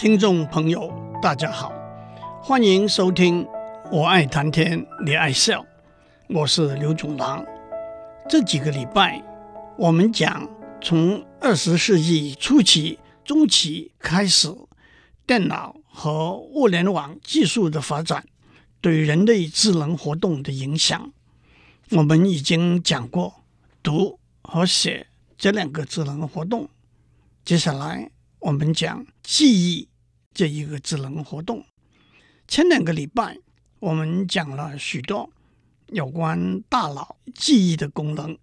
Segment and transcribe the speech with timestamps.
[0.00, 1.70] 听众朋友，大家好，
[2.42, 3.44] 欢迎收听
[3.92, 5.60] 《我爱谈天，你爱笑》，
[6.30, 7.44] 我是刘总郎。
[8.26, 9.22] 这几个礼拜，
[9.76, 10.48] 我们讲
[10.80, 14.48] 从二十世纪初期、中期开始，
[15.26, 18.24] 电脑和物联网技术的发展
[18.80, 21.12] 对人类智能活动的影响。
[21.90, 23.34] 我们已经讲过
[23.82, 26.70] 读和写这两个智能活动，
[27.44, 29.89] 接下来我们讲记忆。
[30.32, 31.64] 这一个智能活动，
[32.46, 33.36] 前两个礼拜
[33.80, 35.28] 我们讲了许多
[35.88, 38.38] 有关大脑记忆的功能。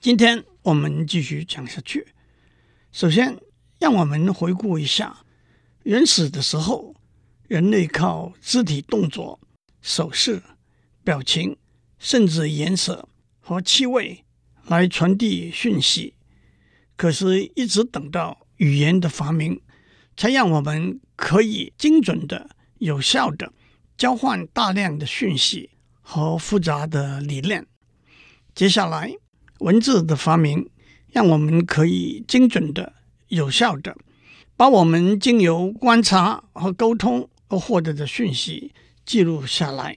[0.00, 2.06] 今天我们继续讲下去。
[2.92, 3.36] 首先，
[3.80, 5.24] 让我们回顾一下
[5.82, 6.94] 原始的时候，
[7.48, 9.40] 人类靠肢体动作、
[9.82, 10.40] 手势、
[11.02, 11.56] 表情，
[11.98, 13.08] 甚至颜色
[13.40, 14.24] 和气味
[14.66, 16.14] 来传递讯息。
[16.96, 19.60] 可是，一直等到语言的发明。
[20.16, 23.52] 才让我们可以精准的、有效的
[23.96, 27.66] 交换大量的讯息和复杂的理念。
[28.54, 29.12] 接下来，
[29.58, 30.70] 文字的发明
[31.10, 32.92] 让我们可以精准的、
[33.26, 33.96] 有效的
[34.56, 38.72] 把我们经由观察和沟通而获得的讯息
[39.04, 39.96] 记录下来。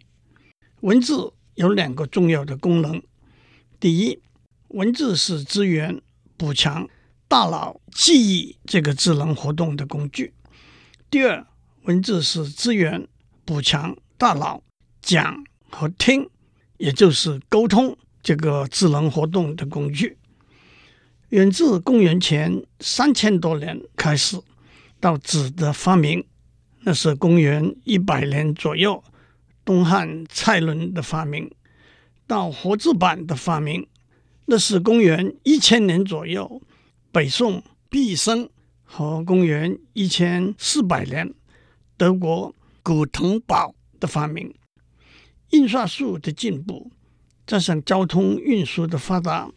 [0.80, 3.00] 文字有两个重要的功能：
[3.80, 4.20] 第一，
[4.70, 6.02] 文字是资源
[6.36, 6.90] 补强。
[7.28, 10.34] 大脑记忆这个智能活动的工具。
[11.12, 11.46] 第二，
[11.84, 13.06] 文字是资源
[13.44, 14.64] 补强大脑
[15.02, 16.30] 讲和听，
[16.78, 20.18] 也就是沟通这个智能活动的工具。
[21.28, 24.42] 远自公元前三千多年开始，
[25.02, 26.26] 到纸的发明，
[26.84, 29.04] 那是公元一百年左右；
[29.66, 31.52] 东汉蔡伦的发明，
[32.26, 33.86] 到活字版的发明，
[34.46, 36.62] 那是公元一千年左右。
[37.12, 38.50] 北宋毕生
[38.94, 41.34] 和公元一千四百年，
[41.96, 42.54] 德国
[42.84, 44.54] 古腾堡的发明，
[45.52, 46.92] 印刷术的进步，
[47.48, 49.50] 加上交通运输的发达，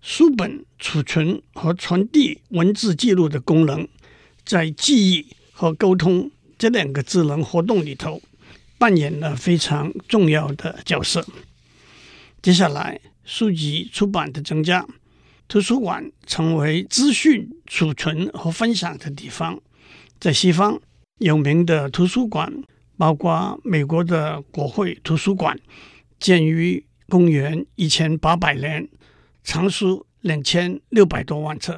[0.00, 3.86] 书本储存和传递文字记录的功能，
[4.46, 8.22] 在记忆和沟通这两个智能活动里头，
[8.78, 11.26] 扮演了非常重要的角色。
[12.40, 14.86] 接下来，书籍出版的增加。
[15.50, 19.60] 图书馆成为资讯储存和分享的地方。
[20.20, 20.80] 在西方，
[21.18, 22.62] 有名的图书馆
[22.96, 25.58] 包括美国的国会图书馆，
[26.20, 28.88] 建于公元一千八百年，
[29.42, 31.74] 藏书两千六百多万册；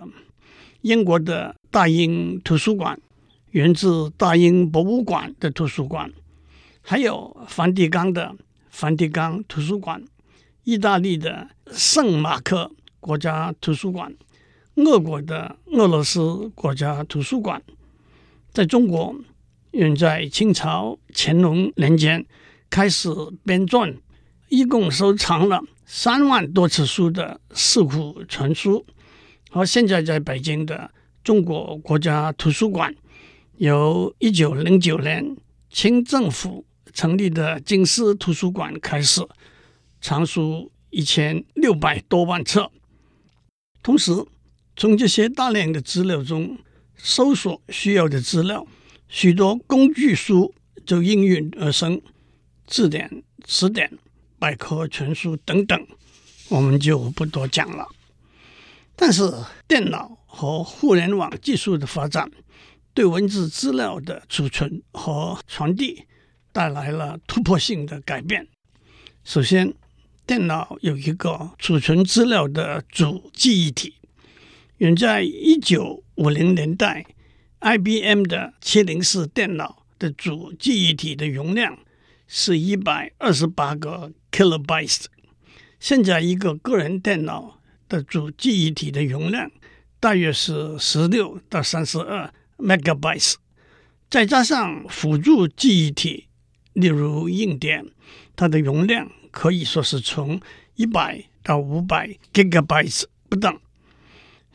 [0.82, 3.00] 英国的大英图书馆
[3.53, 6.12] 源自大英博物馆的图书馆，
[6.82, 8.37] 还有梵蒂冈的
[8.69, 10.05] 梵蒂冈图书馆，
[10.65, 12.71] 意大利的圣马克。
[13.02, 14.14] 国家图书馆，
[14.76, 17.60] 俄国的俄罗斯国家图书馆，
[18.52, 19.12] 在中国，
[19.72, 22.24] 远在清朝乾隆年间
[22.70, 23.08] 开始
[23.44, 23.98] 编纂，
[24.48, 28.86] 一共收藏了三万多册书的《四库全书》，
[29.50, 30.88] 和现在在北京的
[31.24, 32.94] 中国国家图书馆，
[33.56, 35.36] 由一九零九年
[35.69, 39.20] 清政府成立的京师图书馆开始，
[40.00, 42.70] 藏书一千六百多万册。
[43.82, 44.12] 同时，
[44.76, 46.59] 从这些大量的资料中
[46.97, 48.66] 搜索需要的资料，
[49.09, 50.54] 许多工具书
[50.87, 52.00] 就应运而生，
[52.66, 53.91] 字典、词典、
[54.38, 55.87] 百科全书等等，
[56.48, 57.87] 我们就不多讲了。
[58.94, 59.32] 但是，
[59.66, 62.31] 电脑和互联网技术的发展，
[62.94, 66.04] 对文字资料的储存和传递
[66.53, 68.47] 带来了突破性的改变。
[69.25, 69.75] 首先，
[70.25, 73.94] 电脑有一个储存资料的主记忆体。
[74.78, 77.06] 远在一九五零年代
[77.60, 81.78] ，IBM 的七零四电脑的主记忆体的容量
[82.27, 85.06] 是一百二十八个 kilobytes。
[85.81, 89.50] 现在一个个人电脑的主记忆体的容量
[89.99, 93.35] 大约是十六到三十二 megabytes。
[94.08, 96.29] 再加上辅助记忆体，
[96.75, 97.85] 例如硬碟，
[98.37, 99.11] 它的容量。
[99.32, 100.40] 可以说是从
[100.76, 103.58] 一百到五百 gigabytes 不等。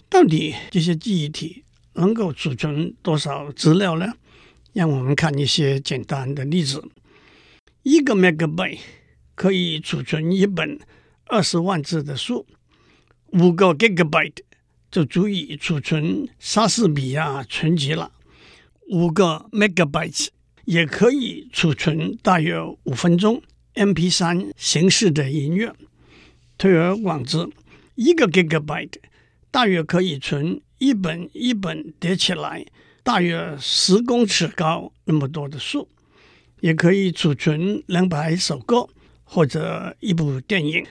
[0.07, 4.13] 到底这些记忆体能够储存多少资料呢？
[4.71, 6.81] 让我们看一些简单的例子。
[7.83, 8.79] 一个 megabyte
[9.35, 10.79] 可以储存一本
[11.25, 12.45] 二十万字的书，
[13.33, 14.38] 五个 gigabyte
[14.89, 18.12] 就足以储存莎士比亚全集了。
[18.89, 20.27] 五个 megabytes
[20.65, 23.41] 也可以储存大约五分钟。
[23.77, 25.71] MP3 形式的音乐，
[26.57, 27.47] 推而广之，
[27.94, 28.95] 一个 gigabyte
[29.51, 32.65] 大约可以存一本一本叠起来
[33.03, 35.88] 大约十公尺高那么多的书，
[36.62, 38.89] 也可以储存两百首歌
[39.24, 40.85] 或者一部电影。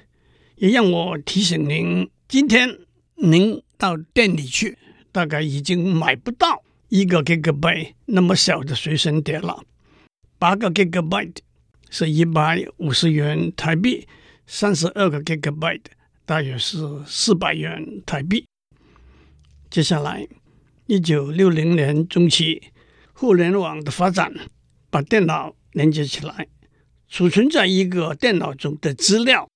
[0.56, 2.78] 也让我提醒您，今天
[3.16, 4.78] 您到店里去，
[5.12, 9.62] 大概已经买不到一个 gigabyte 那么小的随身碟了。
[10.38, 11.36] 八个 gigabyte
[11.98, 14.06] 是一百五十元台币，
[14.46, 15.80] 三十二个 gigabyte
[16.26, 16.76] 大约是
[17.06, 18.44] 四百元台币。
[19.70, 20.28] 接下来，
[20.84, 22.64] 一九六零年中期，
[23.14, 24.30] 互联网的发展
[24.90, 26.48] 把电脑连接起来，
[27.08, 29.48] 储存在一个电脑中的资料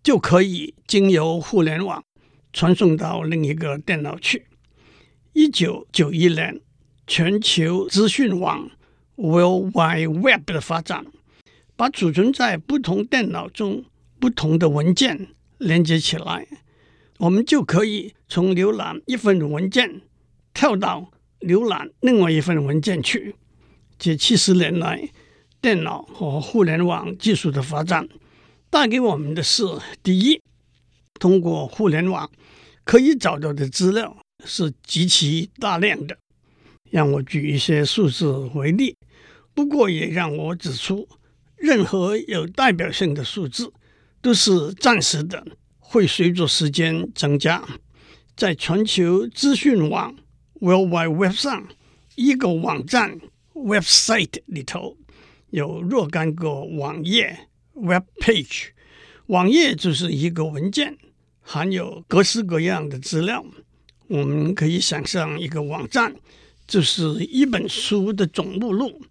[0.00, 2.04] 就可以经由互联网
[2.52, 4.46] 传送到另一个电脑去。
[5.32, 6.60] 一九九一年，
[7.08, 8.70] 全球资讯网
[9.16, 11.04] （World Wide Web） 的发展，
[11.80, 13.82] 把储存在不同电脑中
[14.18, 16.46] 不同的文件连接起来。
[17.16, 20.02] 我们就可以从浏览一份文件
[20.52, 21.10] 跳到
[21.40, 23.34] 浏览另外一份文件去。
[23.98, 25.08] 这七十年来，
[25.62, 28.06] 电脑和互联网技术的发展
[28.68, 29.64] 带给我们的是：
[30.02, 30.38] 第一，
[31.18, 32.30] 通过互联网
[32.84, 36.18] 可以找到的资料是极其大量的。
[36.90, 38.94] 让我举一些数字为例，
[39.54, 41.08] 不过也让我指出，
[41.60, 43.72] 任何有代表性的数字
[44.20, 45.46] 都是暂时的。
[45.92, 47.66] 会随着时间增加。
[48.36, 50.14] 在全球资讯网
[50.60, 51.66] （World Wide Web） 上，
[52.14, 53.18] 一个网站
[53.54, 54.96] （website） 里头
[55.50, 58.68] 有若干个网页 （web page）。
[59.26, 60.96] 网页就是一个文件，
[61.40, 63.44] 含有各式各样的资料。
[64.06, 66.14] 我们可以想象，一个网站
[66.68, 69.02] 就是一本书的总目录，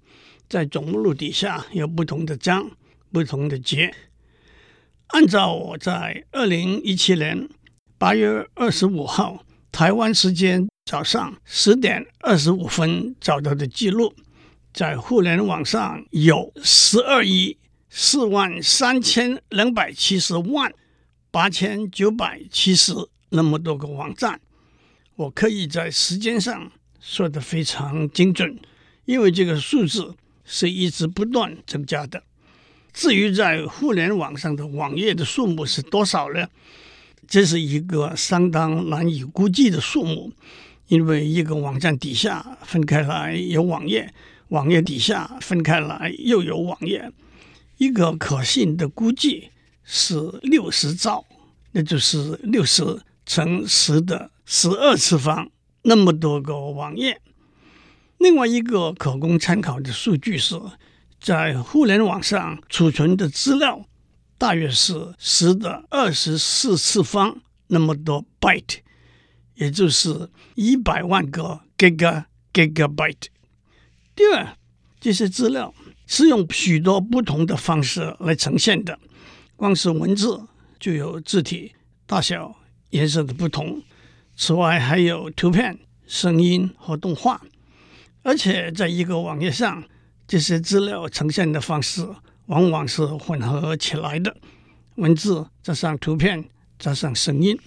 [0.50, 2.72] 在总目录底下有不同的章、
[3.12, 3.94] 不同的节。
[5.08, 7.48] 按照我在二零一七年
[8.00, 14.16] 八月二十五号台湾时间早上十点二十五分找到的记录，
[14.74, 17.56] 在互联网上有十二亿
[17.90, 20.74] 四万三千两百七十万
[21.30, 22.92] 八千九百七十
[23.30, 24.42] 那么多个网站。
[25.16, 28.58] 我可以在时间上说得非常精准，
[29.06, 30.16] 因为这个数字
[30.52, 32.24] 是一直不断增加的。
[32.92, 36.48] 至于在互联网上的网页的数目是多少呢？
[37.28, 40.34] 这是一个相当难以估计的数目，
[40.88, 44.12] 因为一个网站底下分开来有网页，
[44.48, 47.12] 网页底下分开来又有网页。
[47.78, 49.52] 一个可信的估计
[49.84, 51.24] 是六十兆，
[51.74, 55.52] 那就是六十乘十的十二次方
[55.84, 57.22] 那么多个网页。
[58.20, 60.56] 另外一个可供参考的数据是。
[61.22, 63.86] 在互联网上储存的资料
[64.38, 68.78] 大约是十的二十四次方那么多 byte，
[69.56, 72.24] 也就是一百万个 giga
[72.54, 73.28] gigabyte。
[74.16, 74.56] 第二，
[75.02, 75.74] 这些资料
[76.08, 78.98] 是用许多不同的方式来呈现的，
[79.58, 80.42] 光是文字
[80.80, 81.76] 就有字体、
[82.06, 82.56] 大小、
[82.92, 83.84] 颜色的不同，
[84.38, 85.78] 此外还有图片、
[86.08, 87.42] 声音和动画，
[88.22, 89.84] 而且在一个网页上。
[90.32, 92.08] 这些资料呈现的方式
[92.46, 94.38] 往往是混合起来的，
[94.98, 97.58] 文字加上图片加上声音。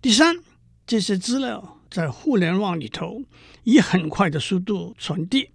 [0.00, 0.36] 第三，
[0.86, 3.20] 这些资料在互联网里头
[3.64, 5.50] 以很快的速度传递，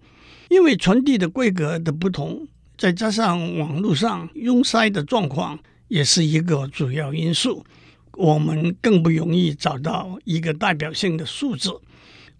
[0.49, 2.45] 因为传递的规格的不同，
[2.77, 7.65] 再加上网络上拥塞的状况，也是一个主要因素。
[8.17, 11.79] 我们更不容易找到一个代表性的数字。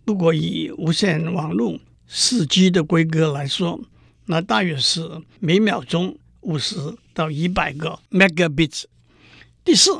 [0.10, 1.80] 如果，以无线网络。
[2.08, 3.80] 四 G 的规格来说，
[4.26, 5.08] 那大约是
[5.40, 6.78] 每秒钟五十
[7.14, 8.86] 到一百个 megabits。
[9.64, 9.92] 第四，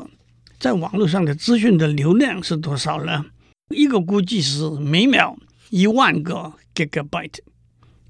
[0.58, 3.26] 在网络上的资讯的流量是多少呢？
[3.68, 5.38] 一个估计是每秒
[5.68, 7.38] 一万个 gigabyte。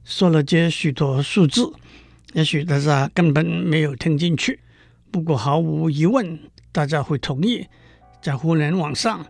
[0.03, 1.71] 说了这许多数字，
[2.33, 4.61] 也许大家根本没有听进去。
[5.11, 6.41] 不过毫无疑问，
[6.73, 7.67] 大家会同意，
[8.23, 9.27] 在互联网上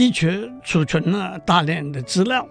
[0.00, 2.48] 的确储存了大量的资料。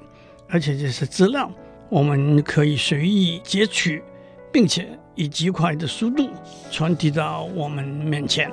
[0.48, 1.50] 而且这些资料，
[1.90, 4.04] 我们可以随意截取，
[4.52, 6.30] 并且以极快的速度
[6.70, 8.52] 传递到我们面前。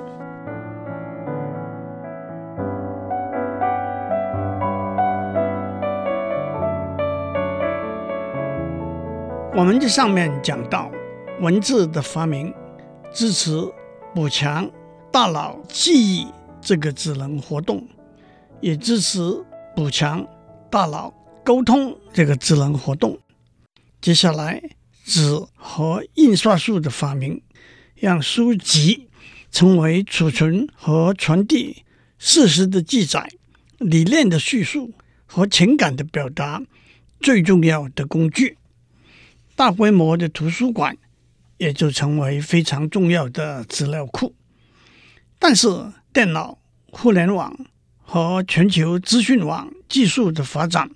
[9.55, 10.89] 我们这上面讲到，
[11.39, 12.51] 文字的发明
[13.13, 13.51] 支持
[14.15, 14.67] 补强
[15.11, 16.27] 大脑记忆
[16.59, 17.83] 这个智能活动，
[18.61, 19.19] 也支持
[19.75, 20.27] 补强
[20.69, 21.13] 大脑。
[21.43, 23.17] 沟通这个智能活动，
[24.01, 24.61] 接下来
[25.05, 27.41] 纸和印刷术的发明，
[27.95, 29.07] 让书籍
[29.49, 31.85] 成为储存和传递
[32.17, 33.29] 事实的记载、
[33.77, 34.91] 理念的叙述
[35.25, 36.61] 和情感的表达
[37.21, 38.57] 最重要的工具。
[39.55, 40.97] 大规模的图书馆
[41.57, 44.35] 也就成为非常重要的资料库。
[45.39, 46.57] 但是，电脑、
[46.91, 47.57] 互联网
[48.09, 50.89] 和全球资讯网技术的发展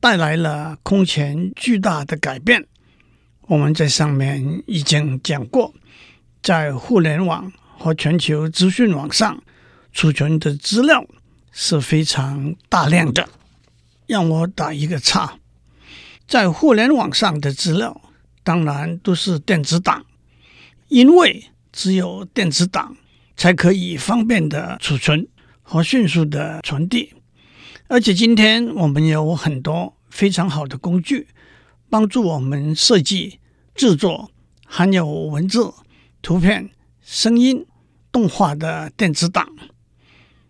[0.00, 2.66] 带来了空前巨大的改变。
[3.42, 5.72] 我们在上面已经讲过，
[6.42, 9.40] 在互联网和全球资讯网上
[9.92, 11.06] 储存的资料
[11.52, 13.28] 是非常大量的。
[14.08, 15.38] 让我打一个叉。
[16.26, 18.00] 在互联网上的资料，
[18.42, 20.04] 当然都是电子档，
[20.88, 22.96] 因为只有电子档
[23.36, 25.28] 才可以方便的储存
[25.62, 27.14] 和迅速的传递。
[27.88, 31.28] 而且今天我们有很多非常好的工具，
[31.88, 33.38] 帮助我们设计、
[33.74, 34.30] 制作
[34.66, 35.72] 含有文字、
[36.20, 36.70] 图片、
[37.02, 37.66] 声音、
[38.10, 39.48] 动画的电子档。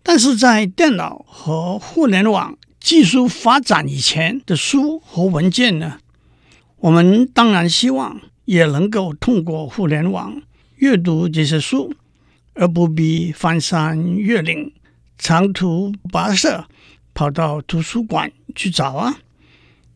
[0.01, 5.99] 但是在电脑和互联网技术发展以前的书和文件呢，
[6.77, 10.41] 我们当然希望也能够通过互联网
[10.75, 11.93] 阅读这些书，
[12.53, 14.73] 而不必翻山越岭、
[15.23, 16.67] 长途跋涉
[17.13, 19.19] 跑到图书馆去找啊。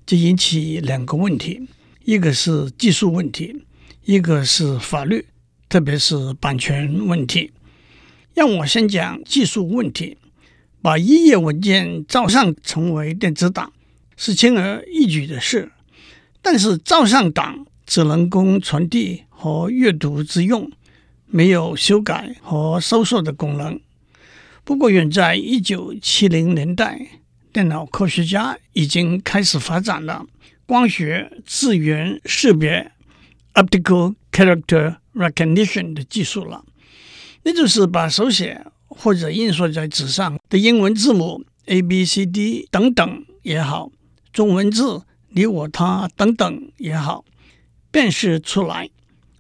[0.06, 1.68] 这引起两个问题：
[2.06, 3.66] 一个是技术问题，
[4.06, 5.26] 一个是法律，
[5.68, 7.52] 特别是版权问题。
[8.34, 10.18] 让我先讲技术问题。
[10.82, 13.74] 把一页文件照上成为电子档
[14.16, 15.70] 是轻而易举的事，
[16.42, 20.72] 但是照上档只能供传递和阅读之用，
[21.26, 23.78] 没有修改和搜索的功能。
[24.68, 27.00] 不过，远在一九七零年代，
[27.54, 30.26] 电脑科学家已经开始发展了
[30.66, 32.92] 光学字元识别
[33.54, 36.66] （Optical Character Recognition） 的技术了，
[37.44, 38.62] 那就是把手写。
[38.90, 43.92] 或者印刷在纸上的英文字母 A、B、C、D 等等也好，
[44.34, 47.24] 中文字你、我、他等等也好，
[47.92, 48.90] 辨识出来，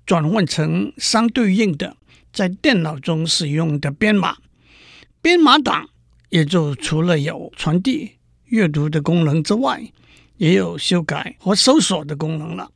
[0.05, 1.97] 转换成相对应的
[2.31, 4.37] 在电脑中使用的编码。
[5.27, 5.89] 编码档
[6.29, 8.11] 也就除了有传递、
[8.45, 9.91] 阅读的功能之外，
[10.37, 12.71] 也有修改和搜索的功能了。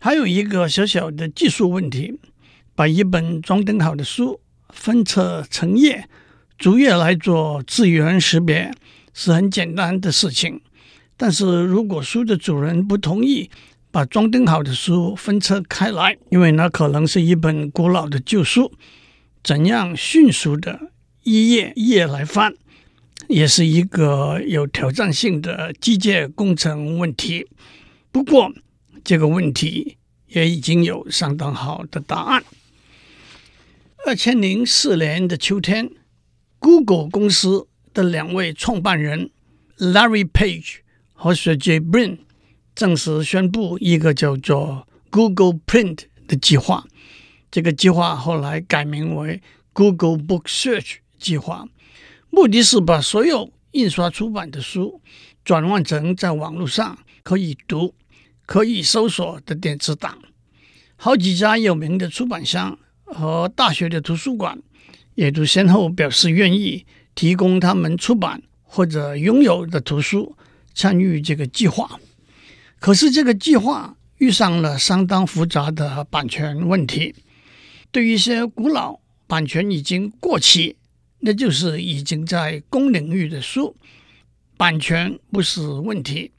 [0.00, 2.18] 还有一个小小的技术问题，
[2.74, 4.40] 把一本装订好的书。
[4.70, 6.08] 分册成页，
[6.58, 8.72] 逐页来做字元识别
[9.14, 10.60] 是很简单的事情。
[11.16, 13.48] 但是如果书的主人不同意
[13.92, 18.72] 把装订好的书分册开来，因为那可能是一本古老的旧书，
[19.44, 20.90] 怎样迅速的
[21.32, 22.52] 一页一页来翻，
[23.28, 27.46] 也是一个有挑战性的机械工程问题。
[28.10, 28.52] 不过
[29.04, 29.96] 这个问题
[30.26, 32.42] 也已经有相当好的答案。
[34.04, 35.92] 二千零四年的秋天
[36.58, 39.30] ，Google 公司的两位创办人
[39.78, 40.78] Larry Page
[41.12, 42.18] 和 s e r g e Brin
[42.74, 46.88] 正式宣布一个叫做 Google Print 的计划。
[47.52, 49.40] 这个计划后来改名为
[49.72, 51.68] Google Book Search 计划，
[52.30, 55.00] 目的是把所有印刷出版的书
[55.44, 57.94] 转换成在网络上可以读、
[58.46, 60.18] 可以搜索的电子档。
[60.96, 62.78] 好几家有名的出版商。
[63.12, 64.62] 和大学的图书馆
[65.16, 66.86] 也都先后表示愿意
[67.16, 70.36] 提供他们出版或者拥有的图书
[70.74, 71.98] 参与这个计划。
[72.78, 77.12] 可是这个计划遇上了相当复杂的版权问题。
[77.90, 80.76] 对于一些古老、版权已经过期，
[81.20, 83.76] 那就是已经在公领域的书，
[84.56, 86.32] 版权不是问题，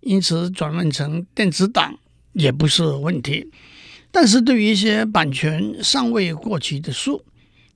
[0.00, 1.98] 因此转换成电子档
[2.32, 3.50] 也不是问题。
[4.10, 7.24] 但是对于一些版权尚未过期的书，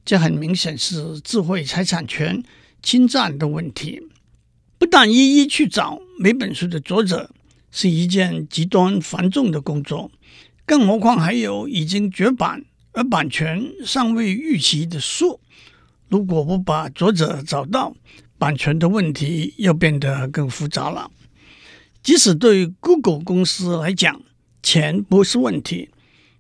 [0.05, 2.43] 这很明显是智慧财产权
[2.83, 4.01] 侵占的问题。
[4.79, 7.31] 不但一一去找每本书的作者
[7.71, 10.11] 是一件极端繁重的工作，
[10.65, 15.41] 更何况还有已经绝版而版权尚未逾期的书。
[16.09, 17.95] 如果不把作者找到，
[18.39, 21.11] 版权的问题又变得更复杂了。
[22.03, 24.21] 即使对 Google 公司来讲，
[24.63, 25.91] 钱不是问题。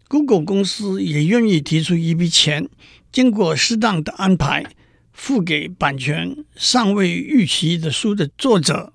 [0.08, 2.68] Google 公司也愿意提出一笔钱，
[3.12, 4.64] 经过适当的安排，
[5.12, 8.92] 付给版权尚未逾期的书的作者。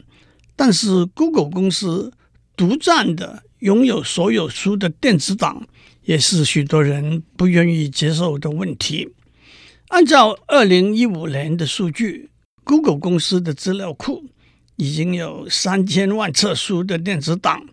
[0.56, 2.12] 但是，Google 公司
[2.56, 5.68] 独占的拥有所有书的电子档，
[6.06, 9.10] 也是许多人不愿意接受的问题。
[9.94, 12.32] 按照二零一五年的数据
[12.64, 14.26] ，Google 公司的资料库
[14.76, 17.64] 已经有三千万册书的电子档。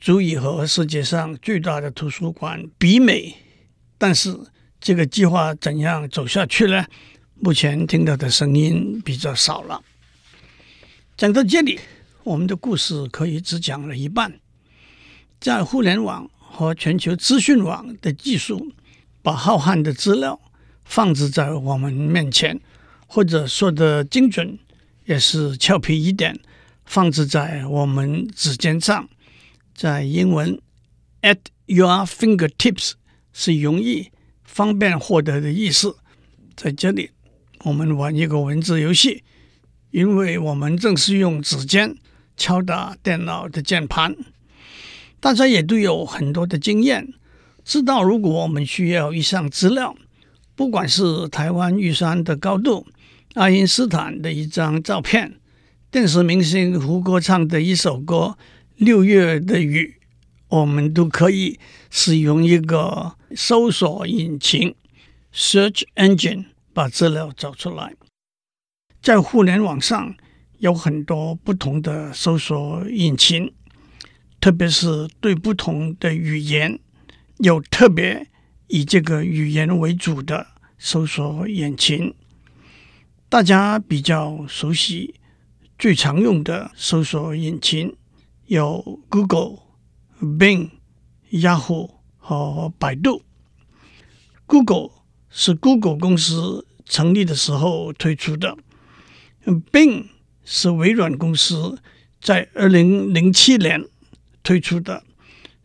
[0.00, 3.36] 足以和世界上最大的图书馆媲美，
[3.96, 4.36] 但是
[4.80, 6.84] 这个计划怎样走下去呢？
[7.36, 9.80] 目前听到的声音比较少了。
[11.16, 11.78] 讲到这里，
[12.24, 14.40] 我们的故事可以只讲了一半。
[15.40, 18.72] 在互联网和全球资讯网的技术，
[19.22, 20.40] 把浩瀚的资料
[20.84, 22.60] 放置在我们面前，
[23.06, 24.58] 或者说的精准，
[25.06, 26.38] 也是俏皮一点，
[26.84, 29.08] 放置在我们指尖上。
[29.74, 30.60] 在英文
[31.22, 32.92] ，at your fingertips
[33.32, 34.10] 是容易、
[34.44, 35.96] 方便获得的意思。
[36.54, 37.10] 在这里，
[37.64, 39.24] 我们玩一个文字游戏，
[39.90, 41.96] 因为我们正是用指尖
[42.36, 44.14] 敲打电脑的键盘。
[45.18, 47.14] 大家也都有很多的经验，
[47.64, 49.96] 知道如果我们需要一项资料，
[50.54, 52.86] 不管是台湾玉山的高度、
[53.34, 55.34] 爱因斯坦的一张照片、
[55.90, 58.16] 电视明星胡歌唱的一首歌
[58.76, 59.96] 《六月的雨》，
[60.56, 61.58] 我们都可以
[61.90, 64.74] 使用一个搜索引擎
[65.34, 67.94] （search engine） 把资料找出来。
[69.02, 70.14] 在互联网上
[70.58, 73.52] 有很多不同的搜索引擎。
[74.40, 76.78] 特别是对不同的语言，
[77.38, 78.26] 有特别
[78.68, 80.46] 以这个语言为主的
[80.78, 82.14] 搜索引擎。
[83.28, 85.14] 大家比较熟悉、
[85.78, 87.96] 最常用的搜索引擎
[88.46, 89.58] 有 Google、
[90.20, 90.70] Bing、
[91.30, 93.22] Yahoo 和百度。
[94.46, 94.90] Google
[95.30, 98.56] 是 Google 公司成立的时候推出的
[99.44, 100.06] ，Bing
[100.44, 101.78] 是微软公司
[102.20, 103.88] 在二零零七年。
[104.44, 105.02] 推出的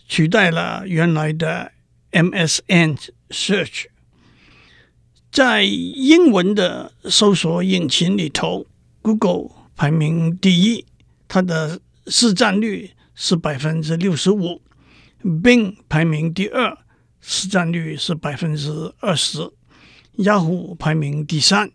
[0.07, 1.73] 取代了原来的
[2.11, 2.97] MSN
[3.29, 3.85] Search，
[5.31, 8.65] 在英文的搜索引擎里头
[9.01, 10.85] ，Google 排名第一，
[11.27, 14.61] 它的市占率是百分之六十五
[15.23, 16.77] ；Bing 排名第二，
[17.21, 19.51] 市占率是百分之二十
[20.17, 21.71] ；Yahoo 排名第三，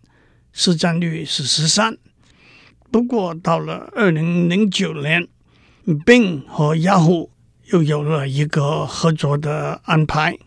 [0.52, 1.96] 市占率是十三。
[2.90, 5.28] 不过到了二零零九年。
[5.86, 7.28] Bing 和 Yahoo
[7.66, 10.38] 又有了一个合作的安排。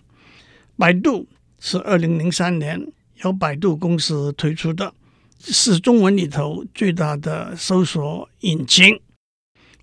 [0.78, 1.28] 百度
[1.60, 2.92] 是二零零三年
[3.24, 4.94] 由百度公司推出的，
[5.40, 9.00] 是中文里头最大的搜索引擎。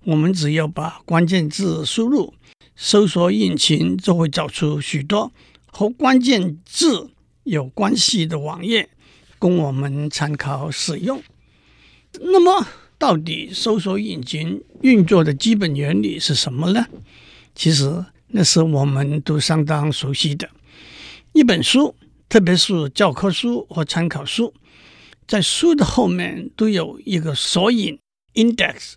[0.05, 2.33] 我们只要把关键字输入，
[2.75, 5.33] 搜索引擎就会找出许多
[5.65, 7.09] 和关键字
[7.43, 8.89] 有关系的网页，
[9.37, 11.21] 供我们参考使用。
[12.21, 12.65] 那么，
[12.97, 16.87] 到底搜索引擎运作的基本原理是什么呢？
[17.55, 20.49] 其实那是我们都相当熟悉的。
[21.31, 21.95] 一本书，
[22.29, 24.53] 特别是教科书或参考书，
[25.25, 27.97] 在书的后面都有一个索引
[28.33, 28.93] （index），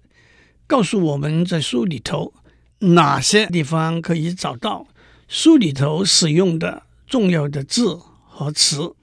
[0.67, 2.35] 告诉我们在书里头
[2.81, 4.87] 哪些地方可以找到
[5.29, 8.95] 书里头使用的重要的字和词。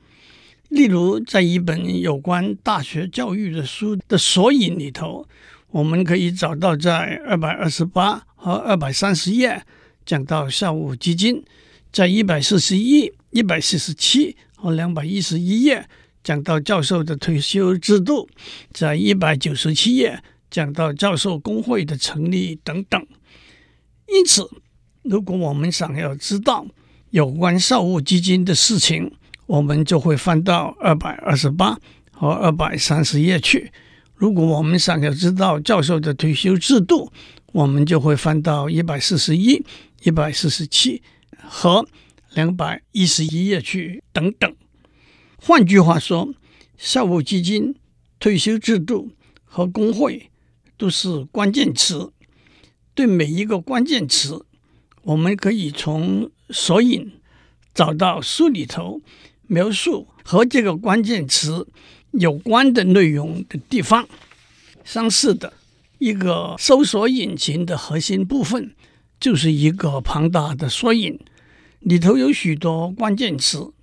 [0.69, 5.27] 例如，在一本有关大学教育的书的索引里头，
[5.69, 9.63] 我们可以找到在二百二十八和二百三十页
[10.05, 11.43] 讲到校务基金，
[11.91, 15.89] 在一百四十一、一百四十七和两百一十一页
[16.23, 18.29] 讲到教授的退休制度，
[18.71, 23.03] 在一百九十七页讲到教授工会的成立等等。
[24.07, 24.47] 因此，
[25.01, 26.67] 如果我们想要知道
[27.09, 29.11] 有关校务基金的事情，
[29.47, 31.79] 我们就会翻到二百二十八
[32.11, 33.71] 和二百三十页去。
[34.13, 37.11] 如果我们想要知道教授的退休制度，
[37.55, 39.63] 我们就会翻到一百四十一、
[40.03, 41.01] 一百四十七
[41.41, 41.87] 和
[42.33, 44.53] 两百一十一页去等等。
[45.37, 46.33] 换句话说，
[46.77, 47.73] 校务基金、
[48.19, 49.11] 退休制度
[49.45, 50.29] 和工会
[50.75, 52.11] 都是关键词。
[52.93, 54.45] 对每一个关键词，
[55.03, 57.09] 我们可以从索引
[57.73, 59.01] 找到书里头。
[59.47, 61.67] 描述和这个关键词
[62.11, 64.09] 有关的内容的地方，
[64.83, 65.53] 相似的
[65.97, 68.75] 一个搜索引擎的核心部分
[69.19, 71.19] 就是一个庞大的索引，
[71.79, 73.73] 里头有许多关键词。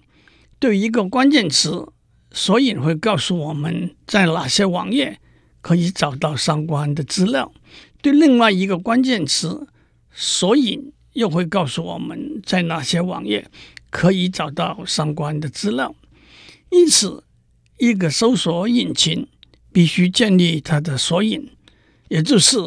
[0.59, 1.88] 对一个关键词，
[2.31, 5.18] 索引会告诉我们在哪些网页
[5.61, 7.53] 可以找到相关的资料；
[8.01, 9.66] 对另外一个关键词，
[10.12, 13.48] 索引又会告诉我们在哪些网页。
[13.90, 15.94] 可以找到相关的资料，
[16.70, 17.25] 因此，
[17.77, 19.29] 一个搜索引擎
[19.70, 21.51] 必须建立它的索引，
[22.12, 22.59] 也就是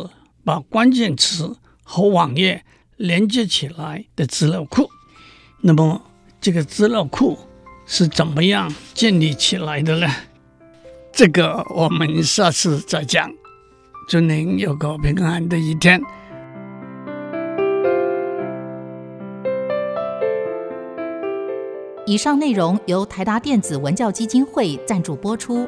[0.43, 2.65] 把关键词和网页
[2.97, 4.89] 连接起来的资料库。
[5.61, 6.01] 那么，
[6.41, 7.37] 这个资料库
[7.85, 10.07] 是怎么样建立起来的呢？
[11.11, 13.31] 这个我们下次再讲。
[14.09, 16.01] 祝您有个平安的一天。
[22.07, 25.67] 以上内容由台达电子文教基金会赞助播出。